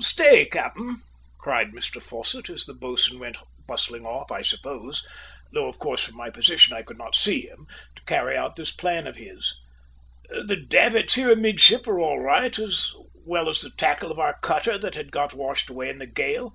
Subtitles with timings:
[0.00, 1.00] "Stay, cap'en,"
[1.38, 5.02] cried Mr Fosset as the boatswain went bustling off, I suppose,
[5.50, 8.70] though of course from my position I could not see him, to carry out this
[8.70, 9.56] plan of his.
[10.28, 12.92] "The davits here amidship are all right, as
[13.24, 16.52] well as the tackle of our cutter that had got washed away in the gale.